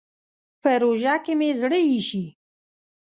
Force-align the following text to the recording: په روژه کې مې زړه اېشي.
په 0.61 0.71
روژه 0.81 1.15
کې 1.23 1.33
مې 1.39 1.49
زړه 1.61 1.79
اېشي. 1.89 2.25